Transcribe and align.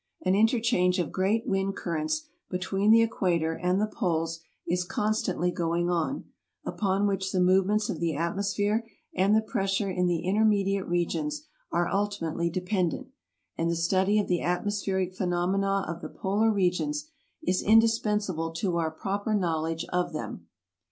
An 0.25 0.33
interchange 0.33 0.97
of 0.97 1.11
great 1.11 1.45
wind 1.45 1.75
currents 1.75 2.25
between 2.49 2.89
the 2.89 3.03
equator 3.03 3.53
and 3.53 3.79
the 3.79 3.85
poles 3.85 4.39
is 4.67 4.83
constantly 4.83 5.51
going 5.51 5.91
on, 5.91 6.25
upon 6.65 7.05
which 7.05 7.31
the 7.31 7.39
movements 7.39 7.87
of 7.87 7.99
the 7.99 8.15
at 8.15 8.35
mosphere 8.35 8.81
and 9.13 9.35
the 9.35 9.43
pressure 9.43 9.91
in 9.91 10.07
the 10.07 10.25
intermediate 10.25 10.87
regions 10.87 11.45
are 11.71 11.87
ultimately 11.87 12.49
dependent, 12.49 13.09
and 13.59 13.69
the 13.69 13.75
study 13.75 14.17
of 14.17 14.27
the 14.27 14.41
atmospheric 14.41 15.13
phenomena 15.13 15.85
of 15.87 16.01
the 16.01 16.09
polar 16.09 16.51
regions 16.51 17.11
is 17.43 17.61
indispensable 17.61 18.51
to 18.51 18.77
our 18.77 18.89
proper 18.89 19.35
knowledge 19.35 19.85
of 19.93 20.13
them. 20.13 20.47